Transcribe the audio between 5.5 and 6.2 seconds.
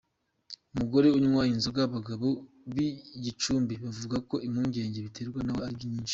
ari nyinshi.